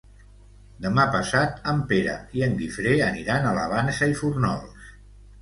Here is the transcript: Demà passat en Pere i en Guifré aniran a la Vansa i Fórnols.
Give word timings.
Demà 0.85 1.03
passat 1.15 1.59
en 1.73 1.83
Pere 1.91 2.15
i 2.39 2.43
en 2.47 2.57
Guifré 2.63 2.95
aniran 3.09 3.47
a 3.51 3.53
la 3.61 3.69
Vansa 3.75 4.11
i 4.15 4.19
Fórnols. 4.25 4.91